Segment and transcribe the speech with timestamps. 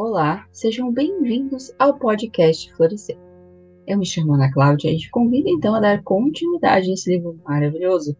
[0.00, 3.18] Olá, sejam bem-vindos ao podcast Florescer.
[3.84, 8.16] Eu me chamo Ana Cláudia e te convido então a dar continuidade nesse livro maravilhoso,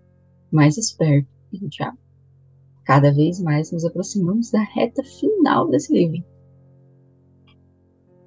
[0.51, 1.97] Mais Esperto e Diabo.
[2.85, 6.21] Cada vez mais nos aproximamos da reta final desse livro.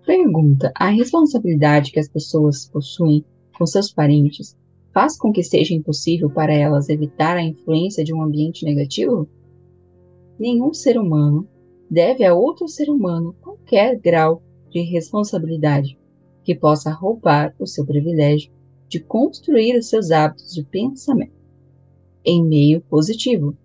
[0.05, 3.25] Pergunta: A responsabilidade que as pessoas possuem
[3.57, 4.57] com seus parentes
[4.93, 9.27] faz com que seja impossível para elas evitar a influência de um ambiente negativo?
[10.39, 11.45] Nenhum ser humano
[11.92, 16.00] deve a outro ser humano qualquer grau de responsabilidade
[16.42, 18.50] que possa roubar o seu privilégio
[18.88, 21.34] de construir os seus hábitos de pensamento
[22.24, 23.57] em meio positivo.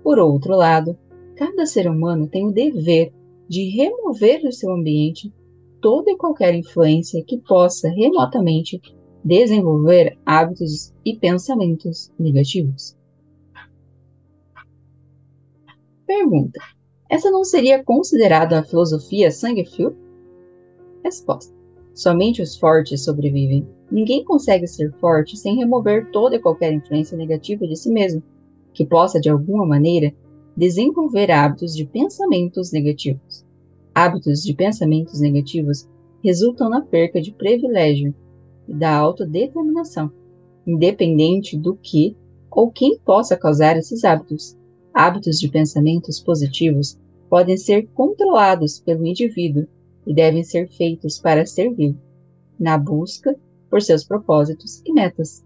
[0.00, 0.96] Por outro lado,
[1.34, 3.12] cada ser humano tem o dever
[3.48, 5.32] de remover do seu ambiente
[5.80, 8.80] toda e qualquer influência que possa remotamente
[9.24, 12.96] desenvolver hábitos e pensamentos negativos.
[16.06, 16.60] Pergunta:
[17.12, 19.94] Essa não seria considerada a filosofia sangue-frio?
[21.04, 21.54] Resposta:
[21.92, 23.68] Somente os fortes sobrevivem.
[23.90, 28.22] Ninguém consegue ser forte sem remover toda e qualquer influência negativa de si mesmo,
[28.72, 30.10] que possa, de alguma maneira,
[30.56, 33.44] desenvolver hábitos de pensamentos negativos.
[33.94, 35.86] Hábitos de pensamentos negativos
[36.24, 38.14] resultam na perca de privilégio
[38.66, 40.10] e da autodeterminação,
[40.66, 42.16] independente do que
[42.50, 44.56] ou quem possa causar esses hábitos.
[44.94, 46.98] Hábitos de pensamentos positivos
[47.32, 49.66] podem ser controlados pelo indivíduo
[50.06, 51.96] e devem ser feitos para servir
[52.60, 53.34] na busca
[53.70, 55.42] por seus propósitos e metas.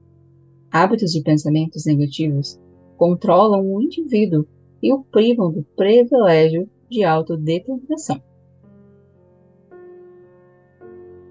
[0.68, 2.60] Hábitos de pensamentos negativos
[2.96, 4.44] controlam o indivíduo
[4.82, 8.20] e o privam do privilégio de autodeterminação.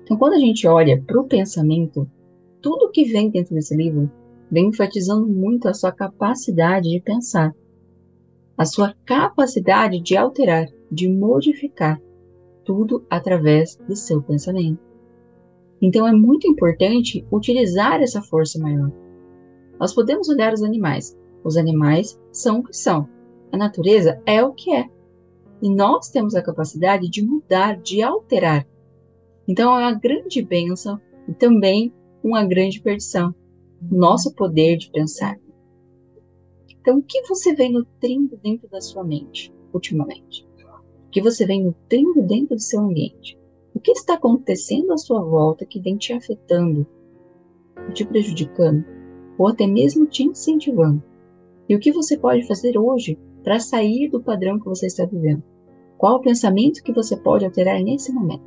[0.04, 2.10] Então, quando a gente olha para o pensamento,
[2.62, 4.10] tudo que vem dentro desse livro
[4.50, 7.54] vem enfatizando muito a sua capacidade de pensar,
[8.58, 12.02] a sua capacidade de alterar, de modificar
[12.64, 14.80] tudo através do seu pensamento.
[15.82, 18.92] Então é muito importante utilizar essa força maior.
[19.80, 21.18] Nós podemos olhar os animais.
[21.44, 23.08] Os animais são o que são.
[23.52, 24.90] A natureza é o que é.
[25.62, 28.66] E nós temos a capacidade de mudar, de alterar
[29.48, 31.94] então é uma grande bênção e também
[32.24, 33.34] uma grande perdição.
[33.82, 35.38] Nosso poder de pensar.
[36.86, 40.48] Então, o que você vem nutrindo dentro da sua mente ultimamente?
[41.08, 43.40] O que você vem nutrindo dentro do seu ambiente?
[43.74, 46.86] O que está acontecendo à sua volta que vem te afetando,
[47.92, 48.86] te prejudicando,
[49.36, 51.02] ou até mesmo te incentivando?
[51.68, 55.42] E o que você pode fazer hoje para sair do padrão que você está vivendo?
[55.98, 58.46] Qual o pensamento que você pode alterar nesse momento?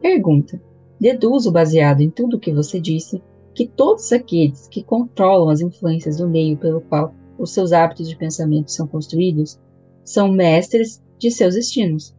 [0.00, 0.60] Pergunta:
[0.98, 3.22] Deduzo, baseado em tudo o que você disse,
[3.54, 8.16] que todos aqueles que controlam as influências do meio pelo qual os seus hábitos de
[8.16, 9.60] pensamento são construídos
[10.04, 12.14] são mestres de seus destinos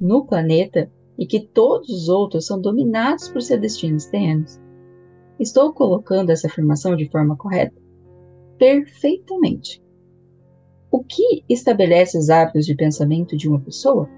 [0.00, 4.60] no planeta e que todos os outros são dominados por seus destinos terrenos.
[5.38, 7.74] Estou colocando essa afirmação de forma correta?
[8.58, 9.82] Perfeitamente.
[10.90, 14.08] O que estabelece os hábitos de pensamento de uma pessoa?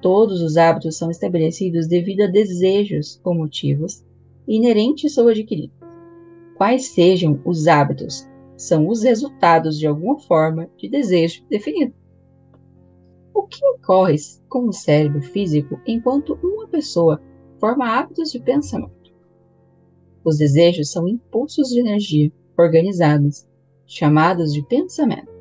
[0.00, 4.04] Todos os hábitos são estabelecidos devido a desejos ou motivos
[4.46, 5.76] inerentes ou adquiridos.
[6.56, 11.94] Quais sejam os hábitos, são os resultados de alguma forma de desejo definido.
[13.34, 14.16] O que ocorre
[14.48, 17.20] com o cérebro físico enquanto uma pessoa
[17.58, 19.12] forma hábitos de pensamento?
[20.24, 23.46] Os desejos são impulsos de energia organizados,
[23.86, 25.32] chamados de pensamento.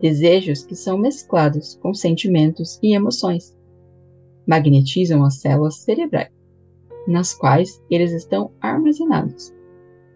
[0.00, 3.56] Desejos que são mesclados com sentimentos e emoções
[4.46, 6.30] magnetizam as células cerebrais,
[7.08, 9.54] nas quais eles estão armazenados,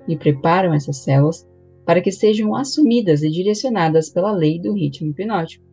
[0.06, 1.48] e preparam essas células
[1.86, 5.64] para que sejam assumidas e direcionadas pela lei do ritmo hipnótico.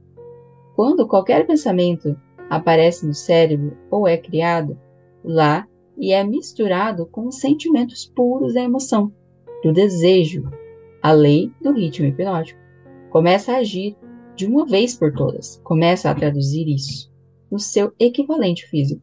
[0.76, 2.18] Quando qualquer pensamento
[2.50, 4.80] aparece no cérebro ou é criado
[5.24, 9.14] lá e é misturado com os sentimentos puros da emoção,
[9.62, 10.50] do desejo,
[11.02, 12.60] a lei do ritmo hipnótico
[13.10, 13.98] começa a agir
[14.36, 17.12] de uma vez por todas, começa a traduzir isso
[17.52, 19.02] no seu equivalente físico.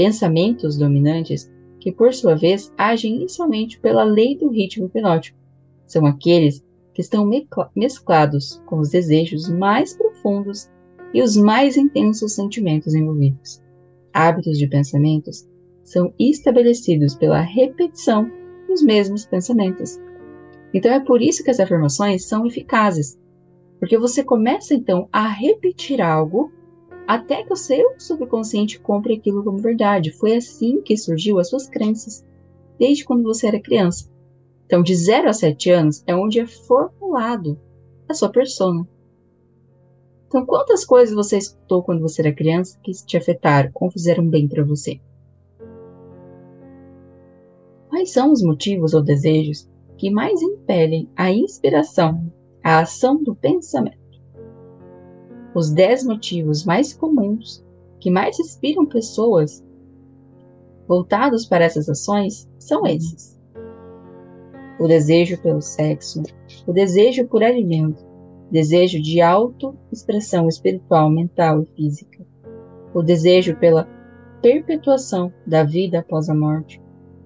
[0.00, 5.38] Pensamentos dominantes que, por sua vez, agem inicialmente pela lei do ritmo hipnótico.
[5.86, 6.64] São aqueles
[6.94, 7.28] que estão
[7.76, 10.70] mesclados com os desejos mais profundos
[11.12, 13.62] e os mais intensos sentimentos envolvidos.
[14.10, 15.46] Hábitos de pensamentos
[15.84, 18.26] são estabelecidos pela repetição
[18.66, 19.98] dos mesmos pensamentos.
[20.72, 23.20] Então é por isso que as afirmações são eficazes,
[23.78, 26.50] porque você começa então a repetir algo
[27.10, 30.12] até que o seu subconsciente compre aquilo como verdade.
[30.12, 32.24] Foi assim que surgiu as suas crenças,
[32.78, 34.08] desde quando você era criança.
[34.64, 37.58] Então, de 0 a 7 anos é onde é formulado
[38.08, 38.88] a sua persona.
[40.28, 44.46] Então, quantas coisas você escutou quando você era criança que te afetaram ou fizeram bem
[44.46, 45.00] para você?
[47.88, 49.68] Quais são os motivos ou desejos
[49.98, 53.99] que mais impelem a inspiração, a ação do pensamento?
[55.54, 57.64] Os dez motivos mais comuns
[57.98, 59.64] que mais inspiram pessoas
[60.86, 63.38] voltados para essas ações são esses:
[64.78, 66.22] o desejo pelo sexo,
[66.66, 68.04] o desejo por alimento,
[68.50, 72.24] desejo de autoexpressão espiritual, mental e física,
[72.94, 73.88] o desejo pela
[74.40, 76.80] perpetuação da vida após a morte,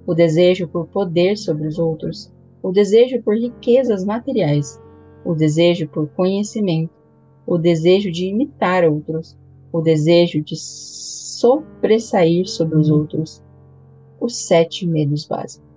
[0.07, 2.33] o desejo por poder sobre os outros,
[2.63, 4.81] o desejo por riquezas materiais,
[5.25, 7.04] o desejo por conhecimento,
[7.47, 9.37] o desejo de imitar outros,
[9.73, 13.43] o desejo de sobressair sobre os outros,
[14.21, 15.69] os sete medos básicos.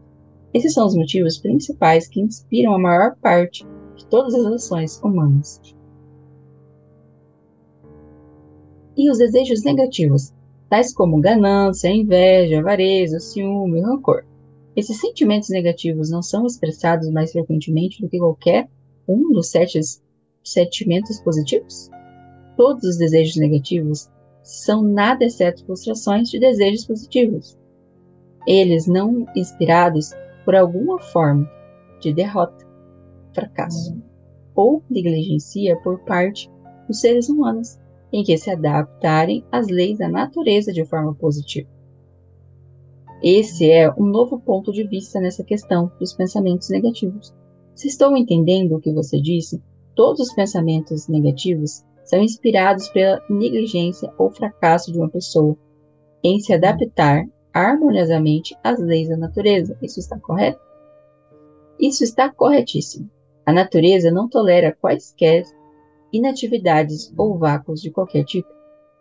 [0.54, 3.66] Esses são os motivos principais que inspiram a maior parte
[3.96, 5.62] de todas as ações humanas.
[8.96, 10.34] E os desejos negativos,
[10.70, 14.26] tais como ganância, inveja, avareza, ciúme, rancor.
[14.76, 18.70] Esses sentimentos negativos não são expressados mais frequentemente do que qualquer
[19.08, 19.80] um dos sete
[20.52, 21.90] sentimentos positivos?
[22.56, 24.10] Todos os desejos negativos
[24.42, 27.58] são nada exceto frustrações de desejos positivos.
[28.48, 30.12] Eles não inspirados
[30.46, 31.50] por alguma forma
[32.00, 32.66] de derrota,
[33.34, 33.96] fracasso
[34.56, 36.50] ou negligencia por parte
[36.88, 37.78] dos seres humanos
[38.12, 41.70] em que se adaptarem às leis da natureza de forma positiva.
[43.22, 47.34] Esse é um novo ponto de vista nessa questão dos pensamentos negativos.
[47.76, 49.62] Se estou entendendo o que você disse,
[49.98, 55.58] todos os pensamentos negativos são inspirados pela negligência ou fracasso de uma pessoa
[56.24, 59.76] em se adaptar harmoniosamente às leis da natureza.
[59.82, 60.60] Isso está correto?
[61.80, 63.10] Isso está corretíssimo.
[63.44, 65.44] A natureza não tolera quaisquer
[66.14, 68.48] inatividades ou vácuos de qualquer tipo.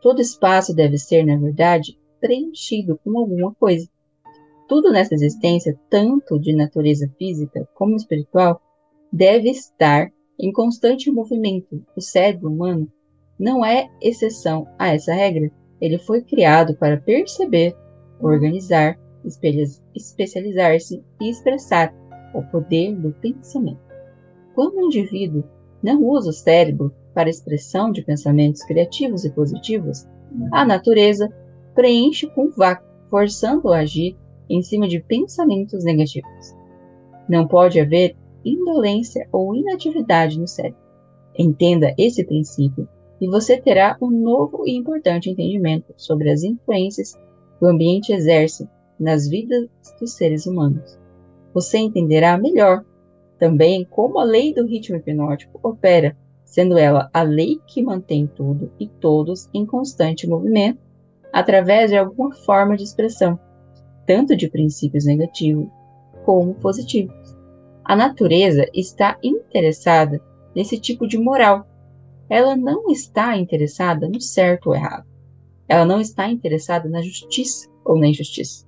[0.01, 3.87] Todo espaço deve ser, na verdade, preenchido com alguma coisa.
[4.67, 8.63] Tudo nessa existência, tanto de natureza física como espiritual,
[9.13, 11.83] deve estar em constante movimento.
[11.97, 12.91] O cérebro humano
[13.39, 15.51] não é exceção a essa regra.
[15.81, 17.77] Ele foi criado para perceber,
[18.21, 18.99] organizar,
[19.95, 21.95] especializar-se e expressar
[22.35, 23.81] o poder do pensamento.
[24.55, 25.45] Quando o indivíduo
[25.83, 30.07] não usa o cérebro para expressão de pensamentos criativos e positivos,
[30.53, 31.29] a natureza
[31.75, 34.17] preenche com vácuo, forçando-o a agir
[34.49, 36.55] em cima de pensamentos negativos.
[37.29, 38.17] Não pode haver
[38.49, 40.81] indolência ou inatividade no cérebro.
[41.39, 42.89] Entenda esse princípio
[43.21, 47.15] e você terá um novo e importante entendimento sobre as influências
[47.59, 49.69] que o ambiente exerce nas vidas
[50.01, 50.99] dos seres humanos.
[51.53, 52.85] Você entenderá melhor
[53.39, 58.71] também como a lei do ritmo hipnótico opera, sendo ela a lei que mantém tudo
[58.79, 60.81] e todos em constante movimento
[61.33, 63.39] através de alguma forma de expressão,
[64.07, 65.69] tanto de princípios negativos
[66.25, 67.26] como positivos.
[67.89, 70.21] A natureza está interessada
[70.53, 71.65] nesse tipo de moral.
[72.29, 75.07] Ela não está interessada no certo ou errado.
[75.69, 78.67] Ela não está interessada na justiça ou na injustiça.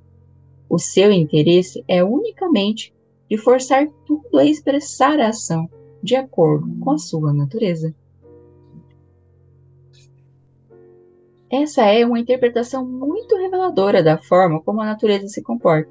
[0.70, 2.94] O seu interesse é unicamente
[3.28, 5.68] de forçar tudo a expressar a ação
[6.00, 7.92] de acordo com a sua natureza.
[11.50, 15.90] Essa é uma interpretação muito reveladora da forma como a natureza se comporta.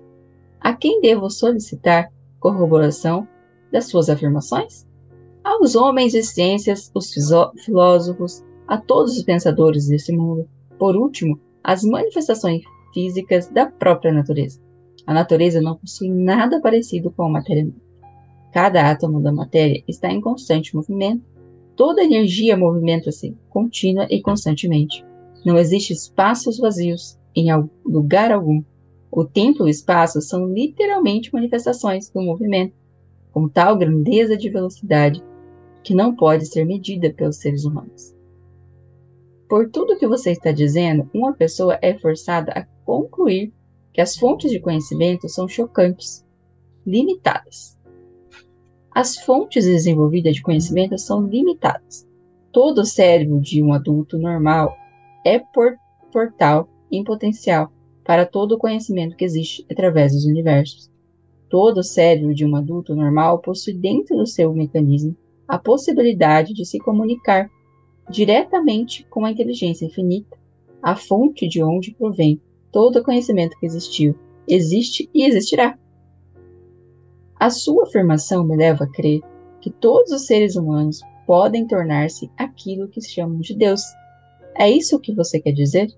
[0.62, 3.28] A quem devo solicitar corroboração
[3.72, 4.88] das suas afirmações?
[5.44, 7.14] Aos homens de ciências, os
[7.64, 10.48] filósofos, a todos os pensadores desse mundo.
[10.78, 12.62] Por último, as manifestações
[12.94, 14.60] físicas da própria natureza.
[15.06, 17.72] A natureza não possui nada parecido com a matéria.
[18.52, 21.24] Cada átomo da matéria está em constante movimento.
[21.76, 25.06] Toda energia movimenta-se contínua e constantemente.
[25.46, 27.48] Não existe espaços vazios em
[27.86, 28.64] lugar algum.
[29.12, 32.76] O tempo e o espaço são literalmente manifestações do movimento,
[33.32, 35.24] com tal grandeza de velocidade
[35.84, 38.16] que não pode ser medida pelos seres humanos.
[39.48, 43.54] Por tudo que você está dizendo, uma pessoa é forçada a concluir
[43.94, 46.26] que as fontes de conhecimento são chocantes,
[46.86, 47.78] limitadas.
[48.94, 52.06] As fontes desenvolvidas de conhecimento são limitadas.
[52.52, 54.76] Todo o cérebro de um adulto normal
[55.26, 55.42] é
[56.12, 57.72] portal em potencial
[58.08, 60.90] para todo o conhecimento que existe através dos universos.
[61.50, 65.14] Todo o cérebro de um adulto normal possui dentro do seu mecanismo
[65.46, 67.52] a possibilidade de se comunicar
[68.10, 70.38] diretamente com a inteligência infinita,
[70.82, 74.16] a fonte de onde provém todo o conhecimento que existiu,
[74.48, 75.78] existe e existirá.
[77.38, 79.20] A sua afirmação me leva a crer
[79.60, 83.82] que todos os seres humanos podem tornar-se aquilo que chamam de Deus.
[84.56, 85.90] É isso que você quer dizer?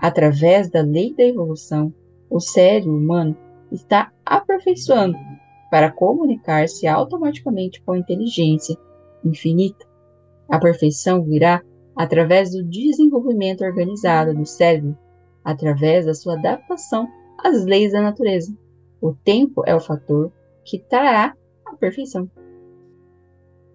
[0.00, 1.92] Através da lei da evolução,
[2.30, 3.36] o cérebro humano
[3.70, 5.16] está aperfeiçoando
[5.70, 8.76] para comunicar-se automaticamente com a inteligência
[9.24, 9.86] infinita.
[10.48, 11.62] A perfeição virá
[11.94, 14.96] através do desenvolvimento organizado do cérebro,
[15.44, 17.06] através da sua adaptação
[17.38, 18.56] às leis da natureza.
[19.00, 20.32] O tempo é o fator
[20.64, 21.34] que trará
[21.66, 22.30] a perfeição.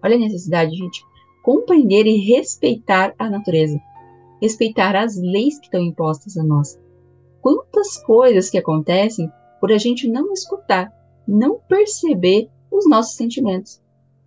[0.02, 1.02] Olha a necessidade, gente,
[1.42, 3.80] compreender e respeitar a natureza,
[4.40, 6.78] respeitar as leis que estão impostas a nós.
[7.40, 10.92] Quantas coisas que acontecem por a gente não escutar,
[11.26, 13.80] não perceber os nossos sentimentos.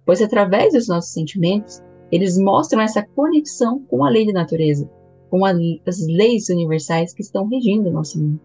[0.06, 4.90] Pois através dos nossos sentimentos, eles mostram essa conexão com a lei da natureza,
[5.30, 5.52] com a,
[5.86, 8.40] as leis universais que estão regindo o nosso mundo.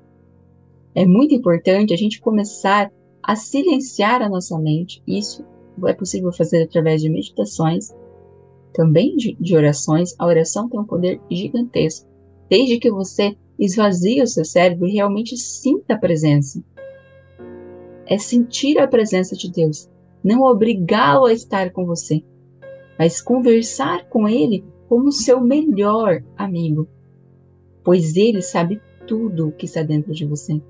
[0.94, 2.92] É muito importante a gente começar
[3.22, 5.02] a silenciar a nossa mente.
[5.06, 5.44] Isso
[5.86, 7.92] é possível fazer através de meditações,
[8.74, 10.14] também de, de orações.
[10.18, 12.06] A oração tem um poder gigantesco,
[12.50, 16.62] desde que você esvazie o seu cérebro e realmente sinta a presença
[18.06, 19.88] é sentir a presença de Deus,
[20.22, 22.22] não obrigá-lo a estar com você,
[22.98, 26.88] mas conversar com ele como seu melhor amigo,
[27.82, 30.60] pois ele sabe tudo o que está dentro de você.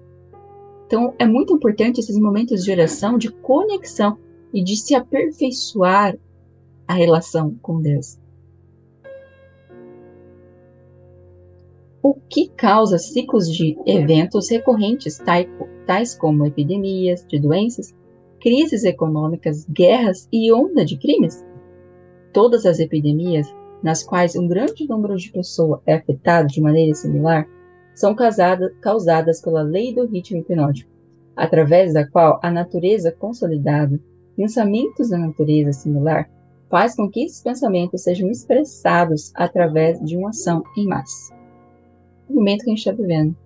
[0.87, 4.18] Então, é muito importante esses momentos de oração, de conexão
[4.52, 6.16] e de se aperfeiçoar
[6.86, 8.18] a relação com Deus.
[12.04, 15.18] o que causa ciclos de eventos recorrentes,
[15.86, 17.94] tais como epidemias de doenças,
[18.38, 21.42] crises econômicas, guerras e onda de crimes?
[22.30, 23.46] Todas as epidemias,
[23.82, 27.48] nas quais um grande número de pessoas é afetado de maneira similar,
[27.94, 30.92] são causadas pela lei do ritmo hipnótico,
[31.34, 33.98] através da qual a natureza consolidada,
[34.36, 36.28] pensamentos da natureza similar,
[36.74, 41.32] faz com que esses pensamentos sejam expressados através de uma ação em massa
[42.28, 43.36] o momento que a gente está vivendo.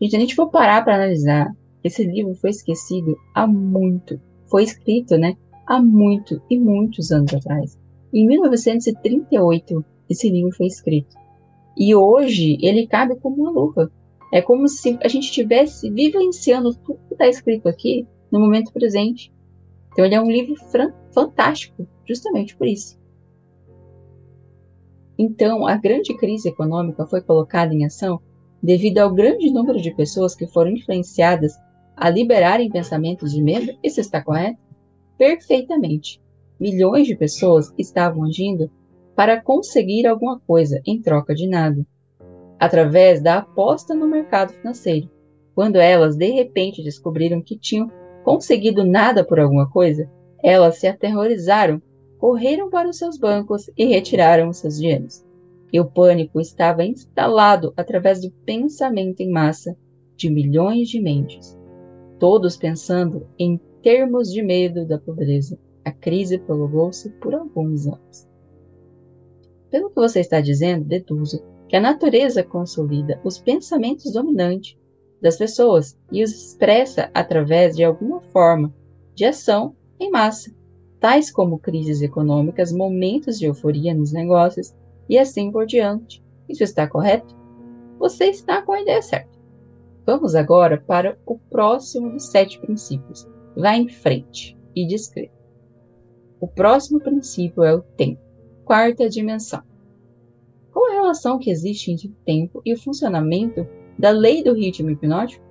[0.00, 1.54] Gente, se a gente for parar para analisar,
[1.84, 7.78] esse livro foi esquecido há muito, foi escrito, né, há muito e muitos anos atrás.
[8.10, 11.14] Em 1938, esse livro foi escrito.
[11.76, 13.92] E hoje ele cabe como uma luva.
[14.32, 19.30] É como se a gente estivesse vivenciando tudo que está escrito aqui no momento presente.
[19.92, 20.54] Então ele é um livro
[21.12, 22.98] fantástico, justamente por isso.
[25.18, 28.20] Então, a grande crise econômica foi colocada em ação
[28.62, 31.54] devido ao grande número de pessoas que foram influenciadas
[31.96, 33.76] a liberarem pensamentos de medo?
[33.82, 34.58] Isso está correto?
[35.16, 36.22] Perfeitamente.
[36.58, 38.70] Milhões de pessoas estavam agindo
[39.14, 41.84] para conseguir alguma coisa em troca de nada,
[42.58, 45.10] através da aposta no mercado financeiro.
[45.54, 47.90] Quando elas de repente descobriram que tinham
[48.22, 50.08] conseguido nada por alguma coisa,
[50.42, 51.82] elas se aterrorizaram,
[52.18, 55.26] correram para os seus bancos e retiraram os seus dinheiros
[55.72, 59.76] e o pânico estava instalado através do pensamento em massa
[60.16, 61.56] de milhões de mentes,
[62.18, 65.58] todos pensando em termos de medo da pobreza.
[65.84, 68.28] A crise prolongou-se por alguns anos.
[69.70, 74.76] Pelo que você está dizendo, deduzo que a natureza consolida os pensamentos dominantes
[75.20, 78.74] das pessoas e os expressa através de alguma forma
[79.14, 80.54] de ação em massa,
[81.00, 84.74] tais como crises econômicas, momentos de euforia nos negócios
[85.08, 86.22] e assim por diante.
[86.48, 87.36] Isso está correto?
[87.98, 89.38] Você está com a ideia certa.
[90.06, 93.28] Vamos agora para o próximo dos sete princípios.
[93.56, 95.32] Vá em frente e descreva.
[96.40, 98.20] O próximo princípio é o tempo,
[98.64, 99.62] quarta dimensão.
[100.72, 103.66] Qual a relação que existe entre o tempo e o funcionamento
[103.98, 105.44] da lei do ritmo hipnótico?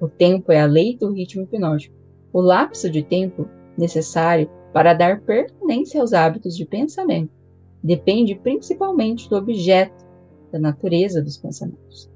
[0.00, 1.94] O tempo é a lei do ritmo hipnótico,
[2.32, 7.40] o lapso de tempo necessário para dar permanência aos hábitos de pensamento
[7.82, 10.04] depende principalmente do objeto,
[10.52, 12.10] da natureza dos pensamentos.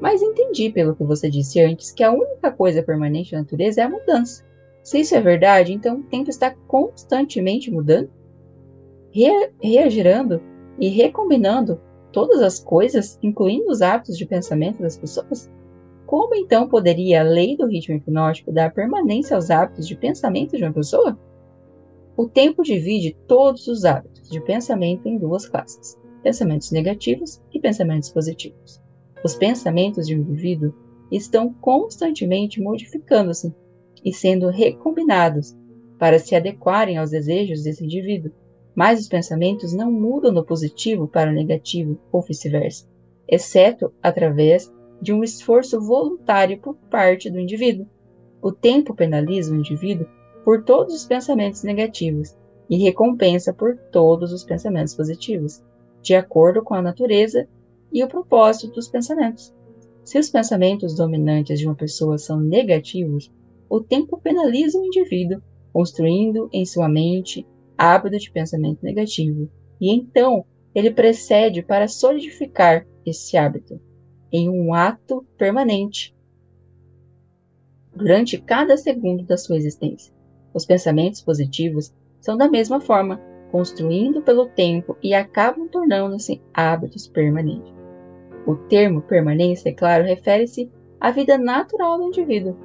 [0.00, 3.84] Mas entendi, pelo que você disse antes, que a única coisa permanente na natureza é
[3.84, 4.44] a mudança.
[4.82, 8.10] Se isso é verdade, então o tempo está constantemente mudando,
[9.10, 10.40] rea reagirando
[10.78, 11.80] e recombinando
[12.12, 15.50] todas as coisas, incluindo os hábitos de pensamento das pessoas?
[16.06, 20.62] Como então poderia a lei do ritmo hipnótico dar permanência aos hábitos de pensamento de
[20.62, 21.18] uma pessoa?
[22.16, 28.08] O tempo divide todos os hábitos de pensamento em duas classes: pensamentos negativos e pensamentos
[28.08, 28.80] positivos.
[29.22, 30.72] Os pensamentos de um indivíduo
[31.12, 33.54] estão constantemente modificando-se
[34.02, 35.54] e sendo recombinados
[35.98, 38.32] para se adequarem aos desejos desse indivíduo,
[38.74, 42.88] mas os pensamentos não mudam do positivo para o negativo ou vice-versa,
[43.28, 47.86] exceto através de um esforço voluntário por parte do indivíduo.
[48.40, 50.06] O tempo penaliza o indivíduo
[50.46, 52.36] por todos os pensamentos negativos
[52.70, 55.60] e recompensa por todos os pensamentos positivos,
[56.00, 57.48] de acordo com a natureza
[57.92, 59.52] e o propósito dos pensamentos.
[60.04, 63.28] Se os pensamentos dominantes de uma pessoa são negativos,
[63.68, 67.44] o tempo penaliza o indivíduo, construindo em sua mente
[67.76, 69.50] hábito de pensamento negativo,
[69.80, 73.80] e então ele precede para solidificar esse hábito
[74.30, 76.14] em um ato permanente
[77.96, 80.14] durante cada segundo da sua existência.
[80.56, 83.20] Os pensamentos positivos são da mesma forma,
[83.52, 87.74] construindo pelo tempo e acabam tornando-se hábitos permanentes.
[88.46, 92.56] O termo permanência, é claro, refere-se à vida natural do indivíduo.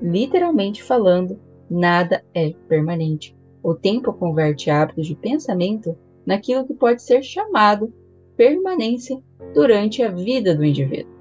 [0.00, 3.36] Literalmente falando, nada é permanente.
[3.64, 7.92] O tempo converte hábitos de pensamento naquilo que pode ser chamado
[8.36, 9.20] permanência
[9.52, 11.12] durante a vida do indivíduo.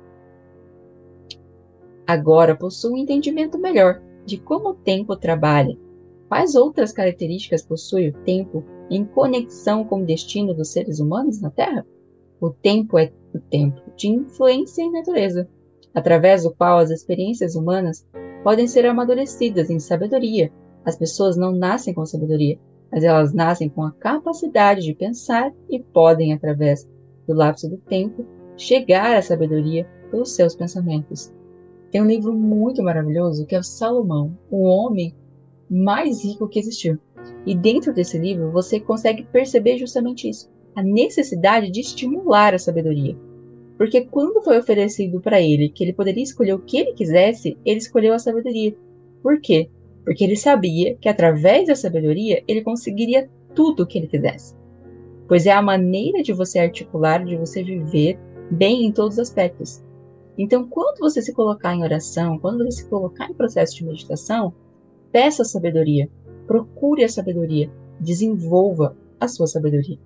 [2.05, 5.75] Agora possui um entendimento melhor de como o tempo trabalha.
[6.29, 11.49] Quais outras características possui o tempo em conexão com o destino dos seres humanos na
[11.49, 11.83] Terra?
[12.39, 15.49] O tempo é o tempo de influência em natureza,
[15.93, 18.07] através do qual as experiências humanas
[18.43, 20.53] podem ser amadurecidas em sabedoria.
[20.85, 22.59] As pessoas não nascem com sabedoria,
[22.91, 26.87] mas elas nascem com a capacidade de pensar e podem, através
[27.27, 28.23] do lapso do tempo,
[28.55, 31.33] chegar à sabedoria pelos seus pensamentos.
[31.89, 35.15] Tem um livro muito maravilhoso que é o Salomão, o homem
[35.69, 36.97] mais rico que existiu.
[37.45, 43.15] E dentro desse livro você consegue perceber justamente isso, a necessidade de estimular a sabedoria.
[43.77, 47.79] Porque quando foi oferecido para ele que ele poderia escolher o que ele quisesse, ele
[47.79, 48.75] escolheu a sabedoria.
[49.21, 49.69] Por quê?
[50.03, 54.55] Porque ele sabia que através da sabedoria ele conseguiria tudo o que ele quisesse.
[55.27, 58.19] Pois é a maneira de você articular, de você viver
[58.51, 59.83] bem em todos os aspectos.
[60.37, 64.53] Então, quando você se colocar em oração, quando você se colocar em processo de meditação,
[65.11, 66.09] peça sabedoria,
[66.47, 69.99] procure a sabedoria, desenvolva a sua sabedoria.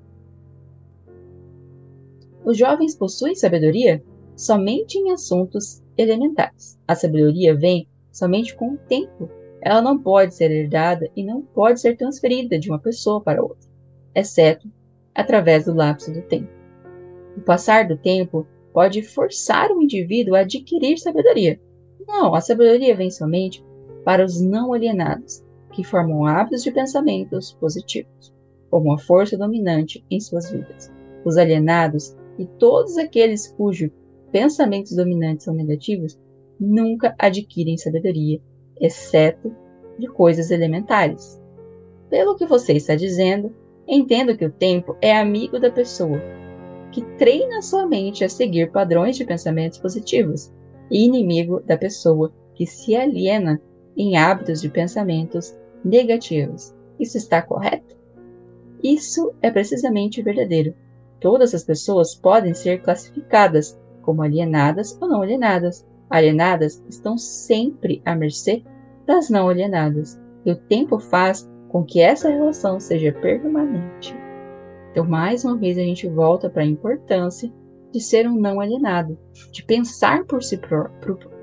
[2.43, 4.03] Os jovens possuem sabedoria
[4.35, 6.77] somente em assuntos elementares.
[6.87, 9.29] A sabedoria vem somente com o tempo.
[9.61, 13.69] Ela não pode ser herdada e não pode ser transferida de uma pessoa para outra,
[14.13, 14.69] exceto
[15.15, 16.49] através do lapso do tempo.
[17.37, 21.59] O passar do tempo pode forçar o indivíduo a adquirir sabedoria.
[22.05, 23.63] Não, a sabedoria vem somente
[24.03, 28.33] para os não alienados, que formam hábitos de pensamentos positivos,
[28.69, 30.91] como a força dominante em suas vidas.
[31.25, 33.89] Os alienados e todos aqueles cujos
[34.31, 36.19] pensamentos dominantes são negativos
[36.59, 38.39] nunca adquirem sabedoria,
[38.79, 39.55] exceto
[39.97, 41.41] de coisas elementares.
[42.09, 43.53] Pelo que você está dizendo,
[43.87, 46.19] entendo que o tempo é amigo da pessoa,
[46.91, 50.51] que treina sua mente a seguir padrões de pensamentos positivos,
[50.91, 53.59] e inimigo da pessoa que se aliena
[53.97, 56.73] em hábitos de pensamentos negativos.
[56.99, 57.95] Isso está correto?
[58.83, 60.73] Isso é precisamente verdadeiro.
[61.19, 65.85] Todas as pessoas podem ser classificadas como alienadas ou não alienadas.
[66.09, 68.63] Alienadas estão sempre à mercê
[69.05, 74.15] das não alienadas, e o tempo faz com que essa relação seja permanente.
[74.91, 77.51] Então, mais uma vez, a gente volta para a importância
[77.91, 79.17] de ser um não alienado,
[79.51, 80.89] de pensar por si, pró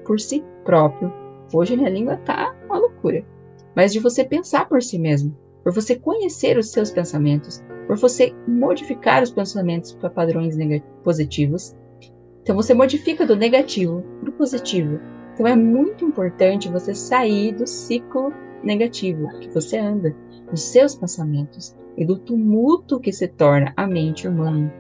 [0.05, 1.13] por, si próprio.
[1.53, 3.25] Hoje minha língua está uma loucura,
[3.75, 8.33] mas de você pensar por si mesmo, por você conhecer os seus pensamentos, por você
[8.47, 10.57] modificar os pensamentos para padrões
[11.03, 11.75] positivos.
[12.43, 15.01] Então você modifica do negativo para o positivo.
[15.35, 18.33] Então é muito importante você sair do ciclo
[18.63, 20.15] negativo que você anda,
[20.49, 24.73] dos seus pensamentos e do tumulto que se torna a mente humana.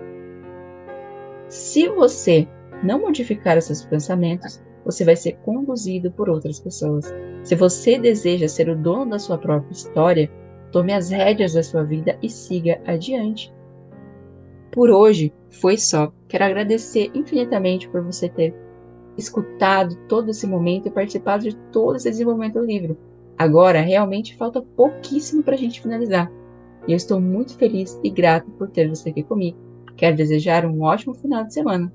[1.49, 2.47] Se você
[2.83, 7.13] não modificar os seus pensamentos, você vai ser conduzido por outras pessoas.
[7.43, 10.31] Se você deseja ser o dono da sua própria história,
[10.73, 13.53] Tome as rédeas da sua vida e siga adiante.
[14.71, 16.13] Por hoje foi só.
[16.29, 18.55] Quero agradecer infinitamente por você ter
[19.17, 22.97] escutado todo esse momento e participado de todo esse desenvolvimento do livro.
[23.37, 26.31] Agora, realmente falta pouquíssimo para a gente finalizar.
[26.87, 29.59] E eu estou muito feliz e grato por ter você aqui comigo.
[29.97, 31.93] Quero desejar um ótimo final de semana.